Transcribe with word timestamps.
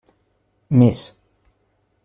Més. 0.83 0.97